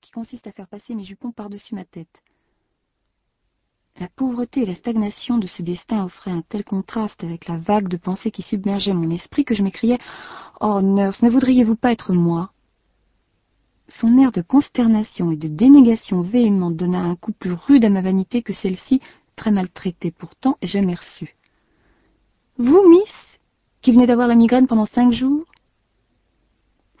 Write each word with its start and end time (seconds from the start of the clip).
qui 0.00 0.10
consiste 0.12 0.46
à 0.46 0.52
faire 0.52 0.66
passer 0.66 0.94
mes 0.94 1.04
jupons 1.04 1.32
par-dessus 1.32 1.74
ma 1.74 1.84
tête. 1.84 2.22
La 3.98 4.08
pauvreté 4.08 4.62
et 4.62 4.66
la 4.66 4.74
stagnation 4.74 5.38
de 5.38 5.46
ce 5.46 5.62
destin 5.62 6.04
offraient 6.04 6.30
un 6.30 6.42
tel 6.42 6.64
contraste 6.64 7.22
avec 7.22 7.46
la 7.48 7.58
vague 7.58 7.88
de 7.88 7.96
pensées 7.96 8.30
qui 8.30 8.42
submergeait 8.42 8.94
mon 8.94 9.10
esprit 9.10 9.44
que 9.44 9.54
je 9.54 9.62
m'écriais 9.62 9.98
Oh, 10.60 10.80
nurse, 10.80 11.22
ne 11.22 11.30
voudriez-vous 11.30 11.76
pas 11.76 11.92
être 11.92 12.12
moi? 12.12 12.52
Son 13.88 14.16
air 14.18 14.32
de 14.32 14.42
consternation 14.42 15.32
et 15.32 15.36
de 15.36 15.48
dénégation 15.48 16.22
véhémente 16.22 16.76
donna 16.76 17.00
un 17.00 17.16
coup 17.16 17.32
plus 17.32 17.52
rude 17.52 17.84
à 17.84 17.90
ma 17.90 18.00
vanité 18.00 18.42
que 18.42 18.52
celle-ci, 18.52 19.00
très 19.36 19.50
maltraitée 19.50 20.12
pourtant 20.12 20.56
et 20.62 20.66
jamais 20.66 20.94
reçue. 20.94 21.36
Vous, 22.56 22.88
miss, 22.88 23.38
qui 23.82 23.92
venez 23.92 24.06
d'avoir 24.06 24.28
la 24.28 24.34
migraine 24.34 24.66
pendant 24.66 24.86
cinq 24.86 25.12
jours 25.12 25.44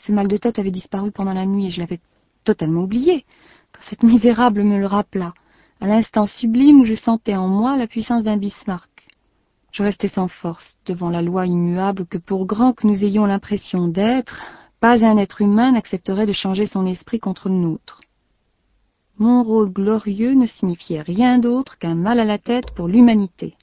Ce 0.00 0.12
mal 0.12 0.28
de 0.28 0.36
tête 0.36 0.58
avait 0.58 0.70
disparu 0.70 1.12
pendant 1.12 1.34
la 1.34 1.46
nuit 1.46 1.66
et 1.66 1.70
je 1.70 1.80
l'avais 1.80 2.00
totalement 2.44 2.82
oublié, 2.82 3.24
quand 3.72 3.82
cette 3.88 4.02
misérable 4.02 4.62
me 4.62 4.78
le 4.78 4.86
rappela 4.86 5.34
à 5.80 5.86
l'instant 5.86 6.26
sublime 6.26 6.80
où 6.80 6.84
je 6.84 6.94
sentais 6.94 7.36
en 7.36 7.48
moi 7.48 7.76
la 7.76 7.86
puissance 7.86 8.24
d'un 8.24 8.36
Bismarck. 8.36 9.08
Je 9.72 9.82
restais 9.82 10.08
sans 10.08 10.28
force 10.28 10.76
devant 10.84 11.10
la 11.10 11.22
loi 11.22 11.46
immuable 11.46 12.06
que 12.06 12.18
pour 12.18 12.46
grand 12.46 12.72
que 12.72 12.86
nous 12.86 13.04
ayons 13.04 13.24
l'impression 13.24 13.88
d'être, 13.88 14.42
pas 14.80 15.04
un 15.04 15.16
être 15.16 15.42
humain 15.42 15.72
n'accepterait 15.72 16.26
de 16.26 16.32
changer 16.32 16.66
son 16.66 16.86
esprit 16.86 17.20
contre 17.20 17.48
le 17.48 17.54
nôtre. 17.54 18.00
Mon 19.18 19.42
rôle 19.42 19.70
glorieux 19.70 20.32
ne 20.32 20.46
signifiait 20.46 21.02
rien 21.02 21.38
d'autre 21.38 21.78
qu'un 21.78 21.94
mal 21.94 22.18
à 22.18 22.24
la 22.24 22.38
tête 22.38 22.70
pour 22.74 22.88
l'humanité. 22.88 23.54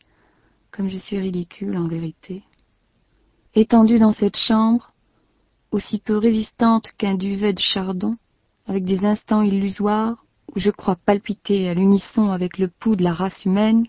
Comme 0.72 0.88
je 0.88 0.98
suis 0.98 1.18
ridicule 1.18 1.76
en 1.78 1.88
vérité. 1.88 2.44
Étendue 3.56 3.98
dans 3.98 4.14
cette 4.14 4.38
chambre, 4.38 4.94
aussi 5.72 6.00
peu 6.00 6.18
résistante 6.18 6.92
qu'un 6.98 7.16
duvet 7.16 7.54
de 7.54 7.60
chardon, 7.60 8.16
avec 8.66 8.86
des 8.86 9.06
instants 9.06 9.42
illusoires, 9.42 10.24
où 10.56 10.60
je 10.60 10.72
crois 10.72 10.96
palpiter 10.96 11.70
à 11.70 11.74
l'unisson 11.74 12.32
avec 12.32 12.58
le 12.58 12.68
pouls 12.68 12.96
de 12.96 13.04
la 13.04 13.14
race 13.14 13.46
humaine, 13.46 13.88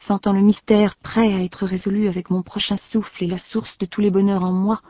sentant 0.00 0.32
le 0.32 0.40
mystère 0.40 0.96
prêt 0.96 1.34
à 1.34 1.42
être 1.42 1.66
résolu 1.66 2.08
avec 2.08 2.30
mon 2.30 2.42
prochain 2.42 2.76
souffle 2.90 3.24
et 3.24 3.26
la 3.26 3.38
source 3.38 3.76
de 3.78 3.86
tous 3.86 4.00
les 4.00 4.10
bonheurs 4.10 4.44
en 4.44 4.52
moi, 4.52 4.80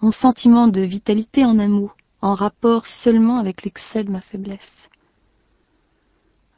mon 0.00 0.12
sentiment 0.12 0.68
de 0.68 0.80
vitalité 0.80 1.44
en 1.44 1.58
un 1.58 1.68
mot, 1.68 1.92
en 2.20 2.34
rapport 2.34 2.86
seulement 2.86 3.38
avec 3.38 3.62
l'excès 3.62 4.04
de 4.04 4.10
ma 4.10 4.20
faiblesse. 4.20 4.88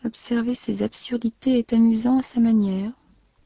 Observer 0.05 0.59
ces 0.67 0.83
absurdités 0.83 1.59
est 1.59 1.73
amusant 1.73 2.19
à 2.19 2.23
sa 2.35 2.41
manière, 2.41 2.91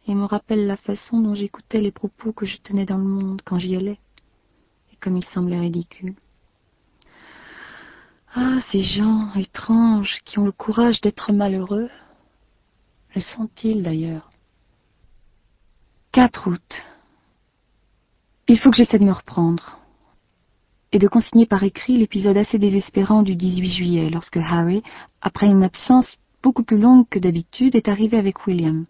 et 0.06 0.14
me 0.14 0.24
rappelle 0.24 0.66
la 0.66 0.76
façon 0.76 1.20
dont 1.20 1.34
j'écoutais 1.34 1.80
les 1.80 1.92
propos 1.92 2.32
que 2.32 2.46
je 2.46 2.56
tenais 2.58 2.86
dans 2.86 2.96
le 2.96 3.04
monde 3.04 3.42
quand 3.44 3.58
j'y 3.58 3.76
allais, 3.76 3.98
comme 5.00 5.16
ils 5.16 5.24
semblaient 5.26 5.60
ridicules. 5.60 6.14
Ah, 8.34 8.58
ces 8.70 8.82
gens 8.82 9.32
étranges 9.34 10.20
qui 10.24 10.38
ont 10.38 10.44
le 10.44 10.52
courage 10.52 11.00
d'être 11.00 11.32
malheureux. 11.32 11.88
Le 13.14 13.20
sont-ils 13.20 13.82
d'ailleurs? 13.82 14.30
4 16.12 16.50
août. 16.50 16.82
Il 18.48 18.58
faut 18.58 18.70
que 18.70 18.76
j'essaie 18.76 18.98
de 18.98 19.04
me 19.04 19.12
reprendre 19.12 19.78
et 20.92 20.98
de 20.98 21.08
consigner 21.08 21.46
par 21.46 21.62
écrit 21.64 21.98
l'épisode 21.98 22.36
assez 22.36 22.58
désespérant 22.58 23.22
du 23.22 23.34
18 23.36 23.70
juillet, 23.70 24.10
lorsque 24.10 24.38
Harry, 24.38 24.82
après 25.20 25.46
une 25.46 25.62
absence 25.62 26.16
beaucoup 26.42 26.62
plus 26.62 26.78
longue 26.78 27.08
que 27.08 27.18
d'habitude, 27.18 27.74
est 27.74 27.88
arrivé 27.88 28.16
avec 28.16 28.46
William. 28.46 28.86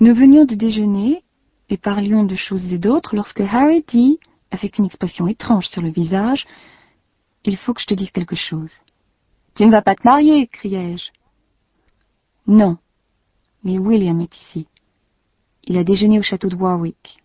Nous 0.00 0.14
venions 0.14 0.44
de 0.44 0.54
déjeuner 0.54 1.22
et 1.68 1.76
parlions 1.76 2.24
de 2.24 2.36
choses 2.36 2.72
et 2.72 2.78
d'autres 2.78 3.16
lorsque 3.16 3.40
Harry 3.40 3.84
dit, 3.86 4.18
avec 4.54 4.78
une 4.78 4.86
expression 4.86 5.26
étrange 5.26 5.66
sur 5.66 5.82
le 5.82 5.90
visage, 5.90 6.46
il 7.44 7.56
faut 7.56 7.74
que 7.74 7.80
je 7.80 7.86
te 7.86 7.94
dise 7.94 8.10
quelque 8.10 8.36
chose. 8.36 8.72
Tu 9.54 9.66
ne 9.66 9.70
vas 9.70 9.82
pas 9.82 9.94
te 9.94 10.02
marier, 10.04 10.46
criai-je. 10.46 11.10
Non, 12.46 12.78
mais 13.62 13.78
William 13.78 14.20
est 14.20 14.36
ici. 14.36 14.66
Il 15.64 15.76
a 15.76 15.84
déjeuné 15.84 16.18
au 16.18 16.22
château 16.22 16.48
de 16.48 16.56
Warwick 16.56 17.18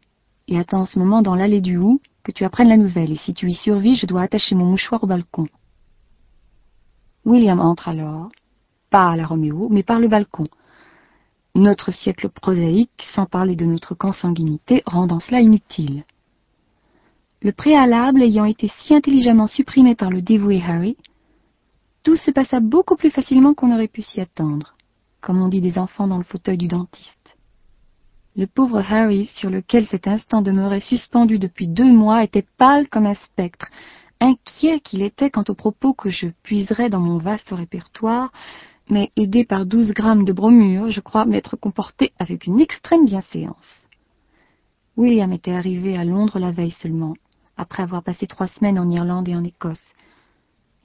et 0.47 0.57
attend 0.57 0.81
en 0.81 0.85
ce 0.85 0.99
moment 0.99 1.21
dans 1.21 1.35
l'allée 1.35 1.61
du 1.61 1.77
Hou 1.77 2.01
que 2.23 2.31
tu 2.31 2.43
apprennes 2.43 2.69
la 2.69 2.77
nouvelle, 2.77 3.11
et 3.11 3.17
si 3.17 3.33
tu 3.33 3.49
y 3.49 3.53
survis, 3.53 3.95
je 3.95 4.05
dois 4.05 4.21
attacher 4.21 4.55
mon 4.55 4.65
mouchoir 4.65 5.03
au 5.03 5.07
balcon. 5.07 5.47
William 7.25 7.59
entre 7.59 7.89
alors, 7.89 8.29
pas 8.89 9.09
à 9.09 9.15
la 9.15 9.25
Roméo, 9.25 9.67
mais 9.69 9.83
par 9.83 9.99
le 9.99 10.07
balcon. 10.07 10.47
Notre 11.55 11.91
siècle 11.91 12.29
prosaïque, 12.29 13.05
sans 13.13 13.25
parler 13.25 13.55
de 13.55 13.65
notre 13.65 13.95
consanguinité, 13.95 14.83
rendant 14.85 15.19
cela 15.19 15.41
inutile. 15.41 16.03
Le 17.41 17.53
préalable 17.53 18.21
ayant 18.21 18.43
été 18.43 18.69
si 18.79 18.93
intelligemment 18.93 19.47
supprimé 19.47 19.95
par 19.95 20.09
le 20.09 20.21
dévoué 20.21 20.61
Harry, 20.61 20.97
tout 22.03 22.17
se 22.17 22.31
passa 22.31 22.59
beaucoup 22.59 22.97
plus 22.97 23.11
facilement 23.11 23.53
qu'on 23.53 23.73
aurait 23.73 23.87
pu 23.87 24.01
s'y 24.01 24.19
attendre, 24.19 24.75
comme 25.21 25.41
on 25.41 25.47
dit 25.47 25.61
des 25.61 25.77
enfants 25.77 26.07
dans 26.07 26.17
le 26.17 26.25
fauteuil 26.25 26.57
du 26.57 26.67
dentiste. 26.67 27.37
Le 28.35 28.45
pauvre 28.45 28.79
Harry, 28.79 29.29
sur 29.35 29.49
lequel 29.49 29.87
cet 29.87 30.07
instant 30.07 30.41
demeurait 30.41 30.81
suspendu 30.81 31.39
depuis 31.39 31.67
deux 31.67 31.91
mois, 31.91 32.23
était 32.23 32.45
pâle 32.57 32.89
comme 32.89 33.05
un 33.05 33.15
spectre, 33.15 33.67
inquiet 34.19 34.81
qu'il 34.81 35.01
était 35.01 35.29
quant 35.29 35.45
aux 35.47 35.55
propos 35.55 35.93
que 35.93 36.09
je 36.09 36.27
puiserais 36.43 36.89
dans 36.89 36.99
mon 36.99 37.19
vaste 37.19 37.51
répertoire, 37.51 38.33
mais 38.89 39.11
aidé 39.15 39.45
par 39.45 39.65
douze 39.65 39.93
grammes 39.93 40.25
de 40.25 40.33
bromure, 40.33 40.89
je 40.89 40.99
crois 40.99 41.25
m'être 41.25 41.55
comporté 41.55 42.11
avec 42.19 42.47
une 42.47 42.59
extrême 42.59 43.05
bienséance. 43.05 43.85
William 44.97 45.31
était 45.31 45.53
arrivé 45.53 45.97
à 45.97 46.03
Londres 46.03 46.39
la 46.39 46.51
veille 46.51 46.75
seulement, 46.81 47.15
après 47.59 47.83
avoir 47.83 48.03
passé 48.03 48.25
trois 48.25 48.47
semaines 48.47 48.79
en 48.79 48.89
Irlande 48.89 49.27
et 49.27 49.35
en 49.35 49.43
Écosse. 49.43 49.83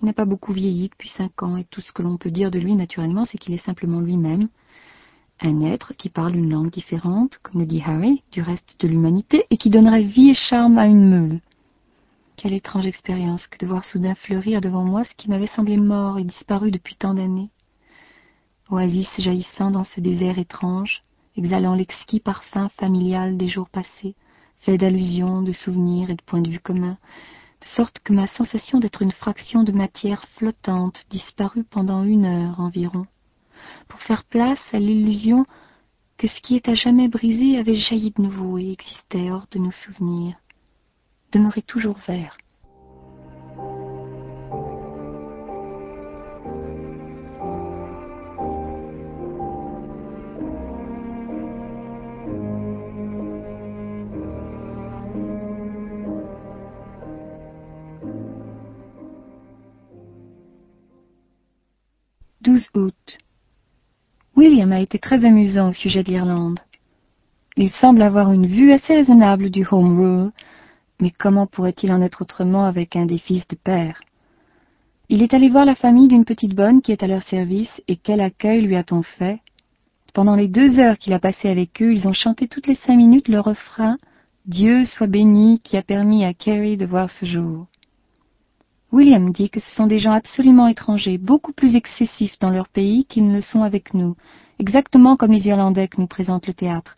Il 0.02 0.06
n'a 0.06 0.12
pas 0.12 0.24
beaucoup 0.24 0.52
vieilli 0.52 0.88
depuis 0.88 1.08
cinq 1.10 1.42
ans, 1.42 1.56
et 1.56 1.64
tout 1.64 1.80
ce 1.80 1.92
que 1.92 2.02
l'on 2.02 2.16
peut 2.16 2.32
dire 2.32 2.50
de 2.50 2.58
lui, 2.58 2.74
naturellement, 2.74 3.24
c'est 3.24 3.38
qu'il 3.38 3.54
est 3.54 3.64
simplement 3.64 4.00
lui-même, 4.00 4.48
un 5.40 5.60
être 5.62 5.94
qui 5.94 6.10
parle 6.10 6.36
une 6.36 6.50
langue 6.50 6.70
différente, 6.70 7.38
comme 7.42 7.60
le 7.60 7.66
dit 7.66 7.82
Harry, 7.84 8.22
du 8.32 8.42
reste 8.42 8.76
de 8.80 8.88
l'humanité, 8.88 9.44
et 9.50 9.56
qui 9.56 9.70
donnerait 9.70 10.02
vie 10.02 10.30
et 10.30 10.34
charme 10.34 10.78
à 10.78 10.86
une 10.86 11.08
meule. 11.08 11.40
Quelle 12.36 12.52
étrange 12.52 12.86
expérience 12.86 13.46
que 13.46 13.58
de 13.58 13.66
voir 13.66 13.84
soudain 13.84 14.16
fleurir 14.16 14.60
devant 14.60 14.82
moi 14.82 15.04
ce 15.04 15.14
qui 15.16 15.30
m'avait 15.30 15.46
semblé 15.46 15.76
mort 15.76 16.18
et 16.18 16.24
disparu 16.24 16.72
depuis 16.72 16.96
tant 16.96 17.14
d'années. 17.14 17.50
Oasis 18.68 19.08
jaillissant 19.18 19.70
dans 19.70 19.84
ce 19.84 20.00
désert 20.00 20.40
étrange, 20.40 21.02
exhalant 21.36 21.74
l'exquis 21.74 22.18
parfum 22.18 22.68
familial 22.80 23.36
des 23.36 23.48
jours 23.48 23.68
passés, 23.68 24.16
fait 24.64 24.78
d'allusions, 24.78 25.42
de 25.42 25.52
souvenirs 25.52 26.10
et 26.10 26.14
de 26.14 26.22
points 26.22 26.40
de 26.40 26.50
vue 26.50 26.60
communs, 26.60 26.96
de 27.60 27.66
sorte 27.66 27.98
que 28.00 28.12
ma 28.12 28.26
sensation 28.26 28.78
d'être 28.78 29.02
une 29.02 29.12
fraction 29.12 29.62
de 29.62 29.72
matière 29.72 30.24
flottante 30.36 31.04
disparut 31.10 31.64
pendant 31.64 32.02
une 32.02 32.24
heure 32.24 32.60
environ, 32.60 33.06
pour 33.88 34.00
faire 34.00 34.24
place 34.24 34.62
à 34.72 34.78
l'illusion 34.78 35.44
que 36.16 36.28
ce 36.28 36.40
qui 36.40 36.56
est 36.56 36.68
à 36.68 36.74
jamais 36.74 37.08
brisé 37.08 37.58
avait 37.58 37.76
jailli 37.76 38.12
de 38.16 38.22
nouveau 38.22 38.58
et 38.58 38.70
existait 38.70 39.30
hors 39.30 39.46
de 39.50 39.58
nos 39.58 39.72
souvenirs, 39.72 40.36
demeurait 41.32 41.62
toujours 41.62 41.98
vert. 42.06 42.38
12 62.72 62.82
août. 62.82 63.18
William 64.36 64.72
a 64.72 64.80
été 64.80 64.98
très 64.98 65.24
amusant 65.24 65.70
au 65.70 65.72
sujet 65.72 66.02
de 66.02 66.10
l'Irlande. 66.10 66.60
Il 67.56 67.70
semble 67.70 68.02
avoir 68.02 68.32
une 68.32 68.46
vue 68.46 68.72
assez 68.72 68.94
raisonnable 68.94 69.50
du 69.50 69.66
Home 69.70 69.98
Rule, 69.98 70.32
mais 71.00 71.10
comment 71.10 71.46
pourrait-il 71.46 71.92
en 71.92 72.02
être 72.02 72.22
autrement 72.22 72.64
avec 72.64 72.96
un 72.96 73.06
des 73.06 73.18
fils 73.18 73.46
de 73.48 73.56
père? 73.56 74.00
Il 75.08 75.22
est 75.22 75.34
allé 75.34 75.50
voir 75.50 75.64
la 75.64 75.74
famille 75.74 76.08
d'une 76.08 76.24
petite 76.24 76.54
bonne 76.54 76.82
qui 76.82 76.92
est 76.92 77.02
à 77.02 77.06
leur 77.06 77.22
service, 77.22 77.82
et 77.88 77.96
quel 77.96 78.20
accueil 78.20 78.62
lui 78.62 78.76
a-t-on 78.76 79.02
fait? 79.02 79.40
Pendant 80.14 80.36
les 80.36 80.48
deux 80.48 80.78
heures 80.78 80.98
qu'il 80.98 81.12
a 81.12 81.18
passées 81.18 81.50
avec 81.50 81.80
eux, 81.82 81.92
ils 81.92 82.08
ont 82.08 82.12
chanté 82.12 82.48
toutes 82.48 82.66
les 82.66 82.76
cinq 82.76 82.96
minutes 82.96 83.28
le 83.28 83.40
refrain 83.40 83.98
Dieu 84.46 84.84
soit 84.84 85.06
béni 85.06 85.58
qui 85.60 85.76
a 85.78 85.82
permis 85.82 86.24
à 86.24 86.34
Carrie 86.34 86.76
de 86.76 86.84
voir 86.84 87.10
ce 87.10 87.24
jour. 87.24 87.66
William 88.94 89.32
dit 89.32 89.50
que 89.50 89.58
ce 89.58 89.74
sont 89.74 89.88
des 89.88 89.98
gens 89.98 90.12
absolument 90.12 90.68
étrangers, 90.68 91.18
beaucoup 91.18 91.52
plus 91.52 91.74
excessifs 91.74 92.38
dans 92.38 92.50
leur 92.50 92.68
pays 92.68 93.04
qu'ils 93.06 93.26
ne 93.26 93.34
le 93.34 93.40
sont 93.40 93.62
avec 93.62 93.92
nous, 93.92 94.14
exactement 94.60 95.16
comme 95.16 95.32
les 95.32 95.48
Irlandais 95.48 95.88
que 95.88 96.00
nous 96.00 96.06
présentent 96.06 96.46
le 96.46 96.54
théâtre. 96.54 96.94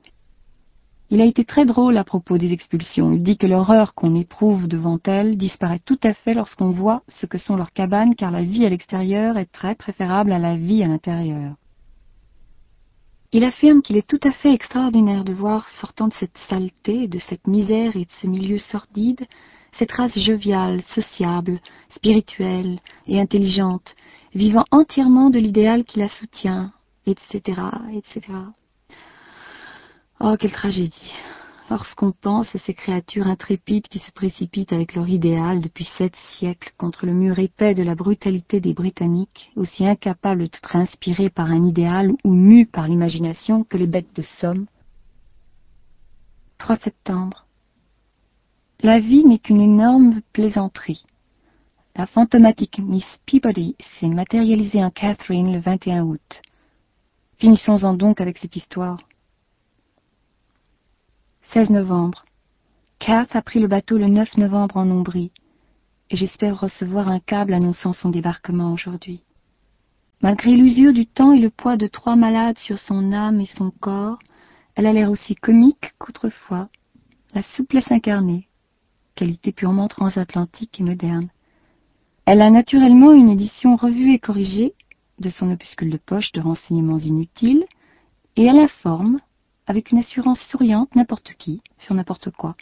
Il 1.09 1.23
a 1.23 1.25
été 1.25 1.47
très 1.47 1.65
drôle 1.65 1.97
à 1.97 2.05
propos 2.05 2.37
des 2.37 2.53
expulsions. 2.53 3.13
Il 3.13 3.23
dit 3.23 3.39
que 3.39 3.47
l'horreur 3.47 3.95
qu'on 3.95 4.15
éprouve 4.15 4.69
devant 4.69 4.99
elles 5.07 5.39
disparaît 5.39 5.81
tout 5.83 5.99
à 6.03 6.13
fait 6.13 6.35
lorsqu'on 6.35 6.71
voit 6.71 7.03
ce 7.09 7.25
que 7.25 7.39
sont 7.39 7.57
leurs 7.57 7.73
cabanes, 7.73 8.15
car 8.15 8.31
la 8.31 8.43
vie 8.43 8.67
à 8.67 8.69
l'extérieur 8.69 9.39
est 9.39 9.51
très 9.51 9.75
préférable 9.75 10.33
à 10.33 10.39
la 10.39 10.55
vie 10.55 10.83
à 10.83 10.89
l'intérieur. 10.89 11.55
Il 13.33 13.43
affirme 13.43 13.81
qu'il 13.81 13.97
est 13.97 14.07
tout 14.07 14.21
à 14.23 14.33
fait 14.33 14.53
extraordinaire 14.53 15.25
de 15.25 15.33
voir, 15.33 15.67
sortant 15.81 16.09
de 16.09 16.15
cette 16.15 16.37
saleté, 16.51 17.09
de 17.09 17.19
cette 17.21 17.47
misère 17.47 17.97
et 17.97 18.05
de 18.05 18.13
ce 18.21 18.27
milieu 18.27 18.59
sordide, 18.59 19.27
cette 19.79 19.93
race 19.93 20.19
joviale, 20.19 20.83
sociable, 20.95 21.61
spirituelle 21.91 22.79
et 23.07 23.21
intelligente, 23.21 23.95
vivant 24.35 24.65
entièrement 24.71 25.31
de 25.31 25.39
l'idéal 25.39 25.85
qui 25.85 25.99
la 25.99 26.09
soutient, 26.09 26.73
etc., 27.07 27.61
etc. 27.93 28.21
Oh, 30.21 30.35
quelle 30.39 30.53
tragédie 30.53 31.13
Lorsqu'on 31.69 32.13
pense 32.13 32.55
à 32.55 32.59
ces 32.61 32.75
créatures 32.75 33.27
intrépides 33.27 33.89
qui 33.89 33.99
se 33.99 34.13
précipitent 34.13 34.73
avec 34.73 34.95
leur 34.95 35.09
idéal 35.09 35.61
depuis 35.61 35.89
sept 35.99 36.15
siècles 36.39 36.73
contre 36.79 37.07
le 37.07 37.13
mur 37.13 37.41
épais 37.41 37.75
de 37.75 37.83
la 37.83 37.97
brutalité 37.97 38.61
des 38.61 38.73
Britanniques, 38.73 39.51
aussi 39.57 39.85
incapables 39.85 40.43
d'être 40.43 40.77
inspirés 40.77 41.29
par 41.29 41.51
un 41.51 41.67
idéal 41.67 42.13
ou 42.23 42.33
mus 42.33 42.67
par 42.67 42.87
l'imagination 42.87 43.65
que 43.65 43.77
les 43.77 43.89
bêtes 43.89 44.15
de 44.15 44.23
somme. 44.23 44.67
3 46.59 46.77
septembre. 46.77 47.46
La 48.83 49.01
vie 49.01 49.25
n'est 49.25 49.39
qu'une 49.39 49.61
énorme 49.61 50.21
plaisanterie. 50.33 51.05
La 51.97 52.07
fantomatique 52.07 52.79
Miss 52.79 53.07
Peabody 53.25 53.75
s'est 53.81 54.09
matérialisée 54.09 54.85
en 54.85 54.91
Catherine 54.91 55.51
le 55.51 55.61
21 55.61 56.05
août. 56.05 56.43
Finissons-en 57.39 57.95
donc 57.95 58.21
avec 58.21 58.37
cette 58.37 58.55
histoire. 58.55 59.01
16 61.55 61.71
novembre. 61.71 62.27
Kath 62.99 63.35
a 63.35 63.41
pris 63.41 63.61
le 63.61 63.67
bateau 63.67 63.97
le 63.97 64.09
9 64.09 64.37
novembre 64.37 64.77
en 64.77 64.91
Ombrie, 64.91 65.33
et 66.11 66.17
j'espère 66.17 66.61
recevoir 66.61 67.09
un 67.09 67.21
câble 67.21 67.55
annonçant 67.55 67.95
son 67.95 68.11
débarquement 68.11 68.73
aujourd'hui. 68.73 69.23
Malgré 70.23 70.55
l'usure 70.57 70.93
du 70.93 71.07
temps 71.07 71.33
et 71.33 71.41
le 71.41 71.51
poids 71.51 71.77
de 71.77 71.87
trois 71.87 72.17
malades 72.17 72.59
sur 72.59 72.79
son 72.79 73.13
âme 73.13 73.41
et 73.41 73.47
son 73.47 73.71
corps, 73.71 74.19
elle 74.75 74.87
a 74.87 74.93
l'air 74.93 75.11
aussi 75.11 75.35
comique 75.35 75.95
qu'autrefois, 75.99 76.69
la 77.35 77.43
souplesse 77.43 77.91
incarnée, 77.91 78.46
qualité 79.17 79.51
purement 79.51 79.89
transatlantique 79.89 80.79
et 80.79 80.85
moderne. 80.85 81.29
Elle 82.27 82.43
a 82.43 82.51
naturellement 82.51 83.13
une 83.13 83.29
édition 83.29 83.75
revue 83.75 84.13
et 84.13 84.21
corrigée 84.21 84.75
de 85.19 85.31
son 85.31 85.51
opuscule 85.51 85.91
de 85.91 85.97
poche 85.97 86.33
de 86.33 86.41
renseignements 86.41 86.99
inutiles, 86.99 87.65
et 88.37 88.45
elle 88.45 88.59
informe, 88.59 89.19
avec 89.67 89.91
une 89.91 89.99
assurance 89.99 90.41
souriante 90.41 90.95
n'importe 90.95 91.35
qui, 91.39 91.63
sur 91.79 91.95
n'importe 91.95 92.31
quoi. 92.31 92.55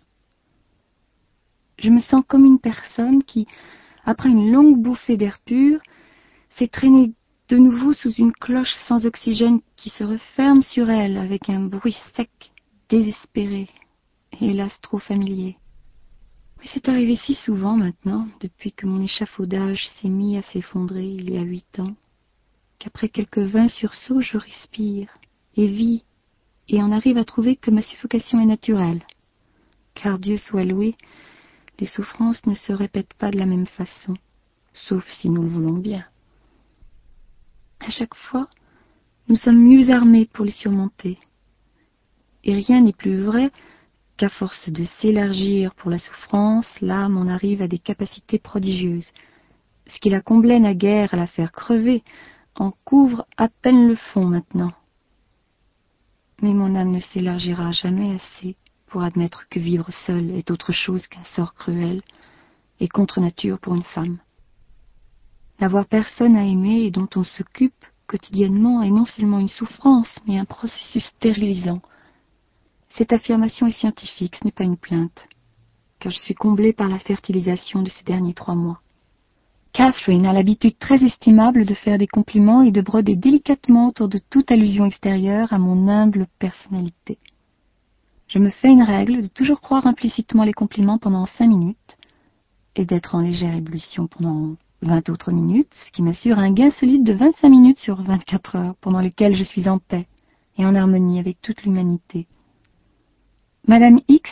Je 1.78 1.90
me 1.90 2.00
sens 2.00 2.22
comme 2.26 2.44
une 2.44 2.60
personne 2.60 3.24
qui, 3.24 3.46
après 4.04 4.30
une 4.30 4.52
longue 4.52 4.80
bouffée 4.80 5.16
d'air 5.16 5.40
pur, 5.44 5.80
s'est 6.50 6.68
traînée 6.68 7.12
de 7.48 7.58
nouveau 7.58 7.92
sous 7.92 8.12
une 8.12 8.32
cloche 8.32 8.74
sans 8.86 9.04
oxygène 9.04 9.60
qui 9.76 9.90
se 9.90 10.04
referme 10.04 10.62
sur 10.62 10.88
elle 10.88 11.18
avec 11.18 11.50
un 11.50 11.60
bruit 11.60 11.98
sec, 12.14 12.30
désespéré 12.88 13.68
et 14.32 14.46
hélas 14.46 14.72
trop 14.80 14.98
familier. 14.98 15.56
C'est 16.66 16.88
arrivé 16.88 17.16
si 17.16 17.34
souvent 17.34 17.76
maintenant, 17.76 18.26
depuis 18.40 18.72
que 18.72 18.86
mon 18.86 19.00
échafaudage 19.02 19.88
s'est 19.96 20.08
mis 20.08 20.38
à 20.38 20.42
s'effondrer 20.42 21.04
il 21.04 21.30
y 21.30 21.36
a 21.36 21.42
huit 21.42 21.78
ans, 21.78 21.94
qu'après 22.78 23.10
quelques 23.10 23.38
vingt 23.38 23.68
sursauts 23.68 24.22
je 24.22 24.38
respire 24.38 25.08
et 25.56 25.66
vis 25.66 26.04
et 26.68 26.82
en 26.82 26.90
arrive 26.90 27.18
à 27.18 27.24
trouver 27.24 27.56
que 27.56 27.70
ma 27.70 27.82
suffocation 27.82 28.40
est 28.40 28.46
naturelle. 28.46 29.02
Car 29.94 30.18
Dieu 30.18 30.38
soit 30.38 30.64
loué, 30.64 30.96
les 31.78 31.86
souffrances 31.86 32.44
ne 32.46 32.54
se 32.54 32.72
répètent 32.72 33.14
pas 33.14 33.30
de 33.30 33.38
la 33.38 33.46
même 33.46 33.66
façon, 33.66 34.14
sauf 34.72 35.06
si 35.08 35.28
nous 35.28 35.42
le 35.42 35.48
voulons 35.48 35.78
bien. 35.78 36.04
À 37.80 37.90
chaque 37.90 38.14
fois, 38.14 38.48
nous 39.28 39.36
sommes 39.36 39.62
mieux 39.62 39.90
armés 39.90 40.24
pour 40.24 40.46
les 40.46 40.50
surmonter. 40.50 41.18
Et 42.42 42.54
rien 42.54 42.80
n'est 42.80 42.94
plus 42.94 43.20
vrai 43.20 43.50
qu'à 44.16 44.28
force 44.28 44.68
de 44.70 44.84
s'élargir 45.00 45.74
pour 45.74 45.90
la 45.90 45.98
souffrance, 45.98 46.68
l'âme 46.80 47.16
en 47.16 47.26
arrive 47.26 47.62
à 47.62 47.68
des 47.68 47.78
capacités 47.78 48.38
prodigieuses. 48.38 49.10
Ce 49.86 49.98
qui 49.98 50.10
la 50.10 50.20
comblait 50.20 50.60
naguère 50.60 51.12
à 51.14 51.16
la 51.16 51.26
faire 51.26 51.52
crever 51.52 52.02
en 52.54 52.72
couvre 52.84 53.26
à 53.36 53.48
peine 53.48 53.88
le 53.88 53.96
fond 53.96 54.24
maintenant 54.24 54.72
mais 56.44 56.52
mon 56.52 56.74
âme 56.74 56.90
ne 56.90 57.00
s'élargira 57.00 57.72
jamais 57.72 58.16
assez 58.16 58.56
pour 58.86 59.02
admettre 59.02 59.48
que 59.48 59.58
vivre 59.58 59.90
seule 60.06 60.30
est 60.30 60.50
autre 60.50 60.72
chose 60.72 61.06
qu'un 61.06 61.24
sort 61.34 61.54
cruel 61.54 62.02
et 62.80 62.88
contre 62.88 63.20
nature 63.20 63.58
pour 63.58 63.74
une 63.74 63.82
femme. 63.82 64.18
N'avoir 65.58 65.86
personne 65.86 66.36
à 66.36 66.44
aimer 66.44 66.82
et 66.82 66.90
dont 66.90 67.08
on 67.16 67.24
s'occupe 67.24 67.84
quotidiennement 68.06 68.82
est 68.82 68.90
non 68.90 69.06
seulement 69.06 69.38
une 69.38 69.48
souffrance, 69.48 70.18
mais 70.26 70.38
un 70.38 70.44
processus 70.44 71.04
stérilisant. 71.16 71.80
Cette 72.96 73.12
affirmation 73.12 73.66
est 73.66 73.72
scientifique, 73.72 74.36
ce 74.36 74.44
n'est 74.44 74.52
pas 74.52 74.62
une 74.62 74.76
plainte, 74.76 75.26
car 75.98 76.12
je 76.12 76.18
suis 76.20 76.34
comblée 76.34 76.72
par 76.72 76.88
la 76.88 77.00
fertilisation 77.00 77.82
de 77.82 77.90
ces 77.90 78.04
derniers 78.04 78.34
trois 78.34 78.54
mois. 78.54 78.80
Catherine 79.72 80.26
a 80.26 80.32
l'habitude 80.32 80.78
très 80.78 81.02
estimable 81.02 81.64
de 81.64 81.74
faire 81.74 81.98
des 81.98 82.06
compliments 82.06 82.62
et 82.62 82.70
de 82.70 82.80
broder 82.80 83.16
délicatement 83.16 83.88
autour 83.88 84.08
de 84.08 84.20
toute 84.30 84.52
allusion 84.52 84.84
extérieure 84.84 85.52
à 85.52 85.58
mon 85.58 85.88
humble 85.88 86.28
personnalité. 86.38 87.18
Je 88.28 88.38
me 88.38 88.50
fais 88.50 88.70
une 88.70 88.84
règle 88.84 89.22
de 89.22 89.26
toujours 89.28 89.60
croire 89.60 89.88
implicitement 89.88 90.44
les 90.44 90.52
compliments 90.52 90.98
pendant 90.98 91.26
cinq 91.26 91.48
minutes 91.48 91.98
et 92.76 92.84
d'être 92.84 93.16
en 93.16 93.22
légère 93.22 93.56
ébullition 93.56 94.06
pendant 94.06 94.54
vingt 94.82 95.08
autres 95.08 95.32
minutes, 95.32 95.74
ce 95.86 95.90
qui 95.90 96.02
m'assure 96.02 96.38
un 96.38 96.52
gain 96.52 96.70
solide 96.70 97.04
de 97.04 97.12
vingt-cinq 97.12 97.48
minutes 97.48 97.78
sur 97.78 98.00
vingt-quatre 98.00 98.54
heures 98.54 98.76
pendant 98.80 99.00
lesquelles 99.00 99.34
je 99.34 99.42
suis 99.42 99.68
en 99.68 99.80
paix 99.80 100.06
et 100.56 100.64
en 100.64 100.76
harmonie 100.76 101.18
avec 101.18 101.40
toute 101.40 101.64
l'humanité. 101.64 102.28
Madame 103.66 103.98
X 104.08 104.30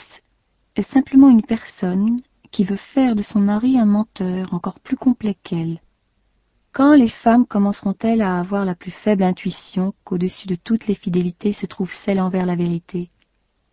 est 0.77 0.91
simplement 0.93 1.31
une 1.31 1.43
personne 1.43 2.21
qui 2.51 2.65
veut 2.65 2.79
faire 2.93 3.17
de 3.17 3.23
son 3.23 3.41
mari 3.41 3.79
un 3.79 3.87
menteur 3.87 4.53
encore 4.53 4.79
plus 4.81 4.97
complet 4.97 5.37
qu'elle. 5.43 5.81
Quand 6.73 6.95
les 6.95 7.09
femmes 7.09 7.47
commenceront-elles 7.47 8.21
à 8.21 8.39
avoir 8.39 8.67
la 8.67 8.75
plus 8.75 8.91
faible 8.91 9.23
intuition 9.23 9.95
qu'au-dessus 10.05 10.49
de 10.49 10.55
toutes 10.55 10.87
les 10.87 10.95
fidélités 10.95 11.55
se 11.55 11.65
trouve 11.65 11.91
celle 12.05 12.21
envers 12.21 12.45
la 12.45 12.57
vérité, 12.57 13.09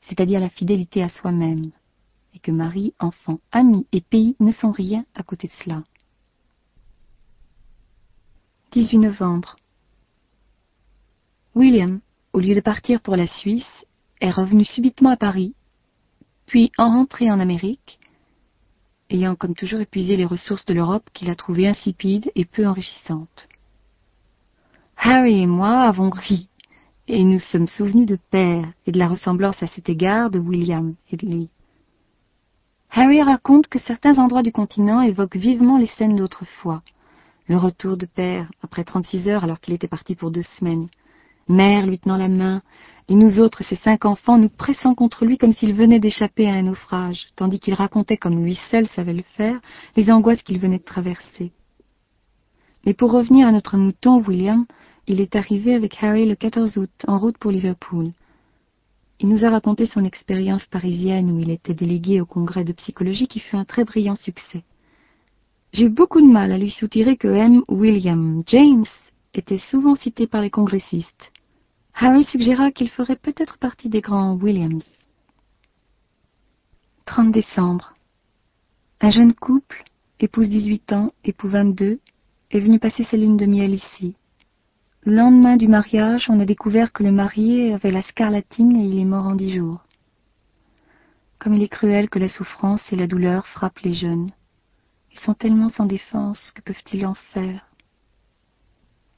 c'est-à-dire 0.03 0.39
la 0.39 0.49
fidélité 0.49 1.03
à 1.03 1.09
soi-même, 1.09 1.71
et 2.33 2.39
que 2.39 2.51
mari, 2.51 2.93
enfant, 2.97 3.39
amis 3.51 3.85
et 3.91 4.01
pays 4.01 4.37
ne 4.39 4.53
sont 4.53 4.71
rien 4.71 5.03
à 5.13 5.23
côté 5.23 5.47
de 5.47 5.53
cela 5.63 5.83
18 8.71 8.99
novembre. 8.99 9.57
William, 11.53 11.99
au 12.31 12.39
lieu 12.39 12.55
de 12.55 12.61
partir 12.61 13.01
pour 13.01 13.15
la 13.15 13.27
Suisse, 13.27 13.65
est 14.21 14.31
revenu 14.31 14.65
subitement 14.65 15.11
à 15.11 15.17
Paris, 15.17 15.53
puis 16.45 16.71
en 16.77 16.89
rentré 16.89 17.31
en 17.31 17.39
Amérique, 17.39 17.99
ayant 19.09 19.35
comme 19.35 19.55
toujours 19.55 19.79
épuisé 19.79 20.17
les 20.17 20.25
ressources 20.25 20.65
de 20.65 20.73
l'Europe 20.73 21.09
qu'il 21.13 21.29
a 21.29 21.35
trouvées 21.35 21.67
insipides 21.67 22.31
et 22.35 22.45
peu 22.45 22.67
enrichissantes. 22.67 23.47
Harry 24.97 25.41
et 25.41 25.47
moi 25.47 25.81
avons 25.81 26.09
ri, 26.09 26.49
et 27.07 27.23
nous 27.23 27.39
sommes 27.39 27.67
souvenus 27.67 28.05
de 28.05 28.17
père 28.29 28.65
et 28.85 28.91
de 28.91 28.99
la 28.99 29.07
ressemblance 29.07 29.63
à 29.63 29.67
cet 29.67 29.89
égard 29.89 30.29
de 30.29 30.39
William 30.39 30.95
et 31.11 31.17
de 31.17 31.25
Lee. 31.25 31.49
Harry 32.91 33.21
raconte 33.21 33.67
que 33.67 33.79
certains 33.79 34.17
endroits 34.17 34.43
du 34.43 34.51
continent 34.51 35.01
évoquent 35.01 35.37
vivement 35.37 35.77
les 35.77 35.87
scènes 35.87 36.15
d'autrefois. 36.15 36.81
Le 37.47 37.57
retour 37.57 37.97
de 37.97 38.05
père, 38.05 38.51
après 38.61 38.83
trente-six 38.83 39.27
heures 39.27 39.43
alors 39.43 39.59
qu'il 39.59 39.73
était 39.73 39.87
parti 39.87 40.15
pour 40.15 40.31
deux 40.31 40.43
semaines, 40.57 40.87
mère 41.49 41.85
lui 41.85 41.99
tenant 41.99 42.17
la 42.17 42.29
main, 42.29 42.61
et 43.09 43.15
nous 43.15 43.39
autres, 43.39 43.63
ses 43.63 43.75
cinq 43.75 44.05
enfants, 44.05 44.37
nous 44.37 44.49
pressant 44.49 44.93
contre 44.93 45.25
lui 45.25 45.37
comme 45.37 45.53
s'il 45.53 45.73
venait 45.73 45.99
d'échapper 45.99 46.47
à 46.47 46.53
un 46.53 46.61
naufrage, 46.61 47.27
tandis 47.35 47.59
qu'il 47.59 47.73
racontait, 47.73 48.17
comme 48.17 48.43
lui 48.43 48.57
seul 48.69 48.87
savait 48.87 49.13
le 49.13 49.23
faire, 49.33 49.59
les 49.95 50.11
angoisses 50.11 50.43
qu'il 50.43 50.59
venait 50.59 50.77
de 50.77 50.83
traverser. 50.83 51.51
Mais 52.85 52.93
pour 52.93 53.11
revenir 53.11 53.47
à 53.47 53.51
notre 53.51 53.77
mouton, 53.77 54.23
William, 54.25 54.65
il 55.07 55.21
est 55.21 55.35
arrivé 55.35 55.73
avec 55.73 56.01
Harry 56.03 56.27
le 56.27 56.35
14 56.35 56.77
août, 56.77 56.91
en 57.07 57.17
route 57.17 57.37
pour 57.39 57.51
Liverpool. 57.51 58.11
Il 59.19 59.27
nous 59.27 59.43
a 59.43 59.49
raconté 59.49 59.87
son 59.87 60.05
expérience 60.05 60.65
parisienne 60.67 61.31
où 61.31 61.39
il 61.39 61.49
était 61.49 61.73
délégué 61.73 62.21
au 62.21 62.25
congrès 62.25 62.63
de 62.63 62.73
psychologie 62.73 63.27
qui 63.27 63.39
fut 63.39 63.57
un 63.57 63.65
très 63.65 63.83
brillant 63.83 64.15
succès. 64.15 64.63
J'ai 65.73 65.85
eu 65.85 65.89
beaucoup 65.89 66.21
de 66.21 66.27
mal 66.27 66.51
à 66.51 66.57
lui 66.57 66.71
soutirer 66.71 67.17
que 67.17 67.27
M. 67.27 67.63
William 67.67 68.43
James 68.45 68.85
était 69.33 69.57
souvent 69.57 69.95
cité 69.95 70.27
par 70.27 70.41
les 70.41 70.49
congressistes. 70.49 71.31
Harry 71.93 72.23
suggéra 72.23 72.71
qu'il 72.71 72.89
ferait 72.89 73.17
peut-être 73.17 73.57
partie 73.57 73.89
des 73.89 74.01
grands 74.01 74.35
Williams. 74.35 74.85
30 77.05 77.31
décembre. 77.31 77.95
Un 79.01 79.11
jeune 79.11 79.33
couple, 79.33 79.83
épouse 80.19 80.49
18 80.49 80.93
ans, 80.93 81.11
époux 81.23 81.49
22, 81.49 81.99
est 82.51 82.59
venu 82.59 82.79
passer 82.79 83.03
sa 83.05 83.17
lune 83.17 83.37
de 83.37 83.45
miel 83.45 83.73
ici. 83.73 84.15
Le 85.01 85.15
lendemain 85.15 85.57
du 85.57 85.67
mariage, 85.67 86.29
on 86.29 86.39
a 86.39 86.45
découvert 86.45 86.91
que 86.91 87.03
le 87.03 87.11
marié 87.11 87.73
avait 87.73 87.91
la 87.91 88.01
scarlatine 88.03 88.75
et 88.75 88.85
il 88.85 88.99
est 88.99 89.05
mort 89.05 89.25
en 89.25 89.35
dix 89.35 89.55
jours. 89.55 89.81
Comme 91.39 91.53
il 91.53 91.63
est 91.63 91.69
cruel 91.69 92.09
que 92.09 92.19
la 92.19 92.29
souffrance 92.29 92.91
et 92.91 92.95
la 92.95 93.07
douleur 93.07 93.47
frappent 93.47 93.79
les 93.79 93.93
jeunes. 93.93 94.31
Ils 95.11 95.19
sont 95.19 95.33
tellement 95.33 95.69
sans 95.69 95.85
défense, 95.85 96.51
que 96.53 96.61
peuvent-ils 96.61 97.05
en 97.05 97.15
faire? 97.15 97.65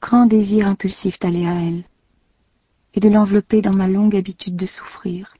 Grand 0.00 0.26
désir 0.26 0.66
impulsif 0.66 1.18
d'aller 1.18 1.46
à 1.46 1.54
elle 1.54 1.84
et 2.94 3.00
de 3.00 3.08
l'envelopper 3.08 3.62
dans 3.62 3.72
ma 3.72 3.88
longue 3.88 4.16
habitude 4.16 4.56
de 4.56 4.66
souffrir. 4.66 5.34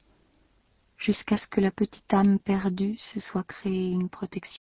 jusqu'à 0.97 1.37
ce 1.37 1.47
que 1.47 1.59
la 1.59 1.71
petite 1.71 2.13
âme 2.13 2.39
perdue 2.39 2.97
se 3.13 3.19
soit 3.19 3.43
créée 3.43 3.91
une 3.91 4.09
protection. 4.09 4.61